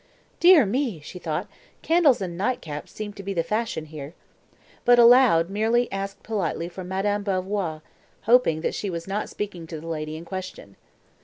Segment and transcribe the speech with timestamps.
[0.39, 1.47] "Dear me!" she thought,
[1.83, 4.15] "candles and nightcaps seem to be the fashion here;"
[4.83, 7.83] but aloud, merely asked politely for Madame Belvoir,
[8.23, 10.75] hoping that she was not speaking to the lady in question.